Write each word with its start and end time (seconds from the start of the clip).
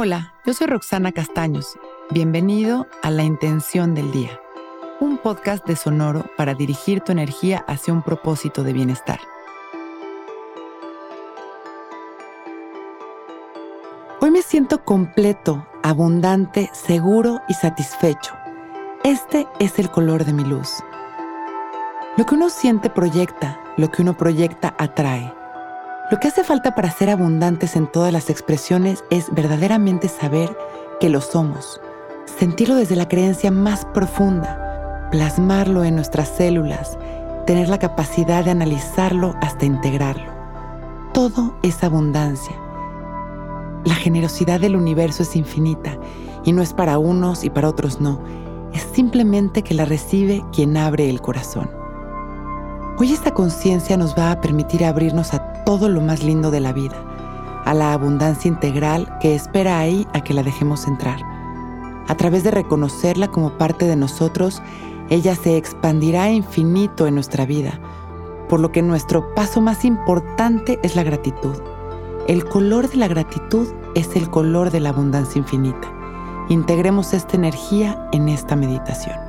Hola, 0.00 0.32
yo 0.46 0.54
soy 0.54 0.68
Roxana 0.68 1.10
Castaños. 1.10 1.76
Bienvenido 2.10 2.86
a 3.02 3.10
La 3.10 3.24
Intención 3.24 3.96
del 3.96 4.12
Día, 4.12 4.40
un 5.00 5.18
podcast 5.18 5.66
de 5.66 5.74
Sonoro 5.74 6.24
para 6.36 6.54
dirigir 6.54 7.00
tu 7.00 7.10
energía 7.10 7.64
hacia 7.66 7.92
un 7.92 8.04
propósito 8.04 8.62
de 8.62 8.72
bienestar. 8.72 9.18
Hoy 14.20 14.30
me 14.30 14.42
siento 14.42 14.84
completo, 14.84 15.66
abundante, 15.82 16.70
seguro 16.72 17.40
y 17.48 17.54
satisfecho. 17.54 18.34
Este 19.02 19.48
es 19.58 19.80
el 19.80 19.90
color 19.90 20.24
de 20.24 20.32
mi 20.32 20.44
luz. 20.44 20.74
Lo 22.16 22.24
que 22.24 22.36
uno 22.36 22.50
siente 22.50 22.88
proyecta, 22.88 23.60
lo 23.76 23.90
que 23.90 24.02
uno 24.02 24.16
proyecta 24.16 24.76
atrae. 24.78 25.37
Lo 26.10 26.18
que 26.18 26.28
hace 26.28 26.42
falta 26.42 26.74
para 26.74 26.90
ser 26.90 27.10
abundantes 27.10 27.76
en 27.76 27.86
todas 27.86 28.14
las 28.14 28.30
expresiones 28.30 29.04
es 29.10 29.26
verdaderamente 29.30 30.08
saber 30.08 30.56
que 31.00 31.10
lo 31.10 31.20
somos, 31.20 31.82
sentirlo 32.24 32.76
desde 32.76 32.96
la 32.96 33.08
creencia 33.08 33.50
más 33.50 33.84
profunda, 33.84 35.08
plasmarlo 35.10 35.84
en 35.84 35.96
nuestras 35.96 36.28
células, 36.28 36.98
tener 37.46 37.68
la 37.68 37.78
capacidad 37.78 38.42
de 38.42 38.52
analizarlo 38.52 39.34
hasta 39.42 39.66
integrarlo. 39.66 40.32
Todo 41.12 41.54
es 41.62 41.84
abundancia. 41.84 42.56
La 43.84 43.94
generosidad 43.94 44.60
del 44.60 44.76
universo 44.76 45.24
es 45.24 45.36
infinita 45.36 45.98
y 46.42 46.52
no 46.52 46.62
es 46.62 46.72
para 46.72 46.98
unos 46.98 47.44
y 47.44 47.50
para 47.50 47.68
otros 47.68 48.00
no, 48.00 48.18
es 48.72 48.80
simplemente 48.94 49.62
que 49.62 49.74
la 49.74 49.84
recibe 49.84 50.42
quien 50.54 50.78
abre 50.78 51.10
el 51.10 51.20
corazón. 51.20 51.77
Hoy 53.00 53.12
esta 53.12 53.32
conciencia 53.32 53.96
nos 53.96 54.18
va 54.18 54.32
a 54.32 54.40
permitir 54.40 54.84
abrirnos 54.84 55.32
a 55.32 55.62
todo 55.62 55.88
lo 55.88 56.00
más 56.00 56.24
lindo 56.24 56.50
de 56.50 56.58
la 56.58 56.72
vida, 56.72 56.96
a 57.64 57.72
la 57.72 57.92
abundancia 57.92 58.48
integral 58.48 59.16
que 59.20 59.36
espera 59.36 59.78
ahí 59.78 60.04
a 60.14 60.20
que 60.24 60.34
la 60.34 60.42
dejemos 60.42 60.88
entrar. 60.88 61.20
A 62.08 62.16
través 62.16 62.42
de 62.42 62.50
reconocerla 62.50 63.28
como 63.28 63.56
parte 63.56 63.84
de 63.84 63.94
nosotros, 63.94 64.60
ella 65.10 65.36
se 65.36 65.56
expandirá 65.56 66.28
infinito 66.32 67.06
en 67.06 67.14
nuestra 67.14 67.46
vida, 67.46 67.78
por 68.48 68.58
lo 68.58 68.72
que 68.72 68.82
nuestro 68.82 69.32
paso 69.32 69.60
más 69.60 69.84
importante 69.84 70.80
es 70.82 70.96
la 70.96 71.04
gratitud. 71.04 71.54
El 72.26 72.46
color 72.46 72.90
de 72.90 72.96
la 72.96 73.06
gratitud 73.06 73.68
es 73.94 74.16
el 74.16 74.28
color 74.28 74.72
de 74.72 74.80
la 74.80 74.88
abundancia 74.88 75.38
infinita. 75.38 75.88
Integremos 76.48 77.14
esta 77.14 77.36
energía 77.36 78.08
en 78.10 78.28
esta 78.28 78.56
meditación. 78.56 79.27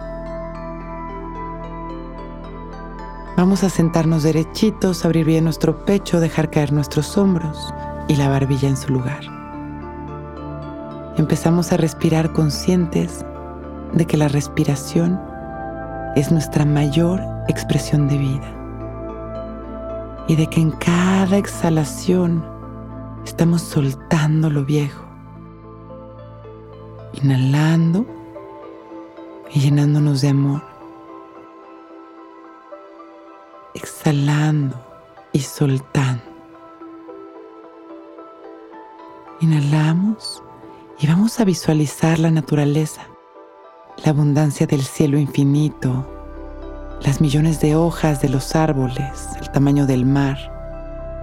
Vamos 3.40 3.64
a 3.64 3.70
sentarnos 3.70 4.24
derechitos, 4.24 5.06
abrir 5.06 5.26
bien 5.26 5.46
nuestro 5.46 5.86
pecho, 5.86 6.20
dejar 6.20 6.50
caer 6.50 6.74
nuestros 6.74 7.18
hombros 7.18 7.74
y 8.10 8.18
la 8.18 8.28
barbilla 8.28 8.68
en 8.68 8.76
su 8.76 8.92
lugar. 8.92 9.22
Empezamos 11.16 11.72
a 11.72 11.78
respirar 11.78 12.34
conscientes 12.34 13.26
de 13.94 14.06
que 14.06 14.18
la 14.18 14.28
respiración 14.28 15.22
es 16.18 16.34
nuestra 16.34 16.66
mayor 16.66 17.22
expresión 17.48 18.10
de 18.10 18.18
vida 18.18 18.56
y 20.28 20.36
de 20.36 20.46
que 20.48 20.60
en 20.60 20.72
cada 20.72 21.38
exhalación 21.38 22.44
estamos 23.24 23.62
soltando 23.62 24.50
lo 24.50 24.66
viejo, 24.66 25.06
inhalando 27.24 28.06
y 29.50 29.62
llenándonos 29.62 30.20
de 30.20 30.28
amor 30.28 30.69
exhalando 34.00 34.82
y 35.34 35.40
soltando. 35.40 36.24
Inhalamos 39.42 40.42
y 41.00 41.08
vamos 41.08 41.38
a 41.42 41.44
visualizar 41.44 42.18
la 42.18 42.32
naturaleza, 42.32 43.02
la 44.06 44.12
abundancia 44.12 44.68
del 44.68 44.84
cielo 44.84 45.18
infinito, 45.18 46.08
las 47.02 47.20
millones 47.20 47.60
de 47.60 47.76
hojas 47.76 48.22
de 48.22 48.30
los 48.30 48.56
árboles, 48.56 49.28
el 49.42 49.52
tamaño 49.52 49.86
del 49.86 50.06
mar, 50.06 50.38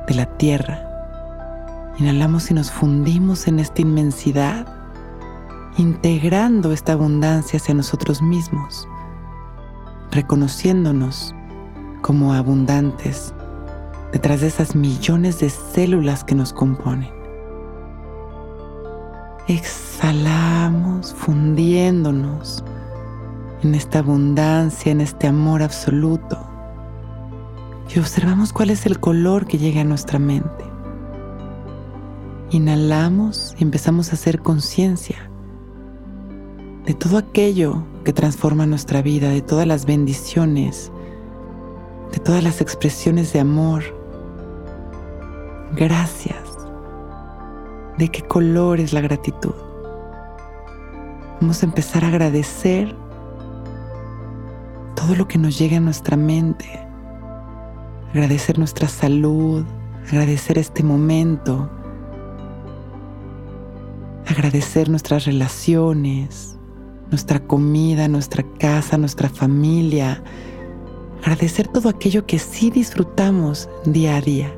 de 0.06 0.14
la 0.14 0.26
tierra. 0.37 0.82
Inhalamos 1.98 2.50
y 2.50 2.54
nos 2.54 2.70
fundimos 2.70 3.48
en 3.48 3.58
esta 3.58 3.81
inmensidad, 3.81 4.66
integrando 5.78 6.72
esta 6.72 6.93
abundancia 6.93 7.58
hacia 7.58 7.72
nosotros 7.72 8.20
mismos, 8.20 8.87
reconociéndonos 10.10 11.35
como 12.06 12.33
abundantes 12.33 13.34
detrás 14.12 14.41
de 14.41 14.47
esas 14.47 14.77
millones 14.77 15.41
de 15.41 15.50
células 15.50 16.22
que 16.22 16.37
nos 16.37 16.53
componen. 16.53 17.11
Exhalamos 19.49 21.12
fundiéndonos 21.15 22.62
en 23.65 23.75
esta 23.75 23.99
abundancia, 23.99 24.93
en 24.93 25.00
este 25.00 25.27
amor 25.27 25.65
absoluto. 25.65 26.39
Y 27.93 27.99
observamos 27.99 28.53
cuál 28.53 28.71
es 28.71 28.87
el 28.87 29.00
color 29.00 29.49
que 29.49 29.59
llega 29.59 29.81
a 29.81 29.84
nuestra 29.84 30.21
mente. 30.21 30.65
Inhalamos 32.50 33.56
y 33.59 33.65
empezamos 33.65 34.11
a 34.11 34.15
hacer 34.15 34.43
conciencia 34.43 35.28
de 36.84 36.94
todo 36.94 37.19
aquello 37.19 37.83
que 38.05 38.12
transforma 38.12 38.65
nuestra 38.65 39.03
vida, 39.03 39.31
de 39.31 39.43
todas 39.43 39.67
las 39.67 39.87
bendiciones 39.87 40.93
de 42.12 42.19
todas 42.19 42.43
las 42.43 42.61
expresiones 42.61 43.33
de 43.33 43.41
amor. 43.41 43.83
Gracias. 45.77 46.37
¿De 47.99 48.09
qué 48.09 48.22
color 48.22 48.81
es 48.81 48.93
la 48.93 49.00
gratitud? 49.00 49.55
Vamos 51.41 51.62
a 51.62 51.67
empezar 51.67 52.05
a 52.05 52.09
agradecer 52.09 52.94
todo 54.94 55.15
lo 55.15 55.28
que 55.28 55.39
nos 55.39 55.59
llega 55.59 55.77
a 55.77 55.81
nuestra 55.81 56.17
mente. 56.17 56.67
Agradecer 58.11 58.59
nuestra 58.59 58.88
salud, 58.88 59.65
agradecer 60.09 60.59
este 60.59 60.83
momento, 60.83 61.71
agradecer 64.27 64.88
nuestras 64.88 65.27
relaciones, 65.27 66.56
nuestra 67.11 67.41
comida, 67.41 68.09
nuestra 68.09 68.44
casa, 68.59 68.99
nuestra 68.99 69.28
familia, 69.28 70.23
agradecer 71.26 71.66
todo 71.66 71.88
aquello 71.88 72.25
que 72.25 72.38
sí 72.38 72.70
disfrutamos 72.70 73.69
día 73.84 74.16
a 74.16 74.20
día. 74.20 74.56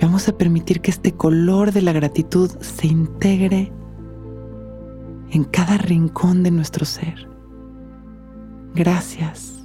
vamos 0.00 0.28
a 0.28 0.38
permitir 0.38 0.80
que 0.80 0.92
este 0.92 1.12
color 1.12 1.72
de 1.72 1.82
la 1.82 1.92
gratitud 1.92 2.48
se 2.60 2.86
integre 2.86 3.72
en 5.30 5.44
cada 5.44 5.78
rincón 5.78 6.42
de 6.44 6.52
nuestro 6.52 6.86
ser. 6.86 7.28
Gracias. 8.74 9.56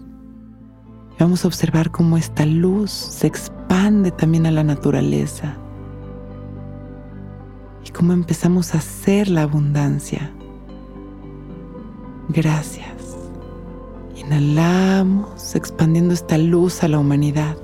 vamos 1.20 1.46
a 1.46 1.48
observar 1.48 1.92
cómo 1.92 2.18
esta 2.18 2.46
luz 2.46 2.92
se 2.92 3.28
expande 3.28 4.10
también 4.10 4.48
a 4.48 4.52
la 4.52 4.64
naturaleza 4.64 5.58
y 7.86 7.92
cómo 7.92 8.14
empezamos 8.14 8.74
a 8.74 8.80
hacer 8.80 9.30
la 9.30 9.44
abundancia. 9.44 10.32
Gracias. 12.30 12.95
Inhalamos 14.26 15.56
expandiendo 15.56 16.12
esta 16.12 16.40
luz 16.40 16.84
a 16.84 16.88
la 16.88 16.98
humanidad. 16.98 17.56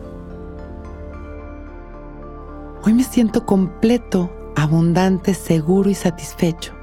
Hoy 2.84 2.94
me 2.94 3.04
siento 3.04 3.48
completo, 3.48 4.30
abundante, 4.56 5.34
seguro 5.34 5.90
y 5.90 5.96
satisfecho. 5.96 6.74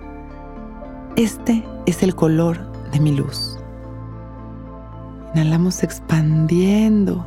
Este 1.15 1.65
es 1.87 2.03
el 2.03 2.17
color 2.17 2.59
de 2.91 2.99
mi 2.99 3.15
luz. 3.15 3.57
Inhalamos 5.35 5.85
expandiendo 5.85 7.25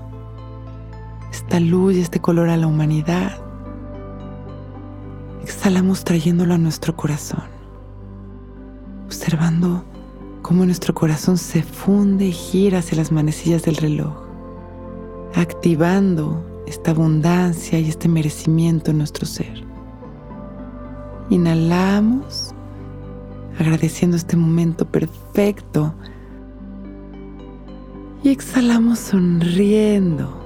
esta 1.32 1.62
luz 1.62 1.96
y 1.96 2.02
este 2.02 2.20
color 2.20 2.50
a 2.50 2.58
la 2.58 2.68
humanidad. 2.68 3.32
Exhalamos 5.42 6.04
trayéndolo 6.04 6.56
a 6.56 6.58
nuestro 6.58 6.98
corazón, 6.98 7.46
observando 9.06 9.86
cómo 10.52 10.66
nuestro 10.66 10.94
corazón 10.94 11.38
se 11.38 11.64
funde 11.64 12.26
y 12.26 12.32
gira 12.34 12.80
hacia 12.80 12.98
las 12.98 13.10
manecillas 13.10 13.64
del 13.64 13.78
reloj, 13.78 14.18
activando 15.34 16.44
esta 16.68 16.92
abundancia 16.92 17.80
y 17.80 17.88
este 17.88 18.10
merecimiento 18.10 18.92
en 18.92 18.98
nuestro 18.98 19.26
ser. 19.26 19.64
Inhalamos, 21.30 22.54
agradeciendo 23.58 24.18
este 24.18 24.36
momento 24.36 24.84
perfecto. 24.84 25.94
Y 28.22 28.28
exhalamos 28.28 29.00
sonriendo 29.00 30.38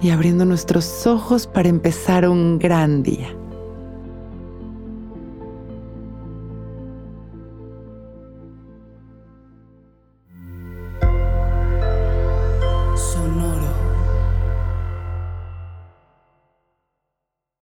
y 0.00 0.08
abriendo 0.08 0.46
nuestros 0.46 1.06
ojos 1.06 1.46
para 1.46 1.68
empezar 1.68 2.26
un 2.26 2.58
gran 2.58 3.02
día. 3.02 3.28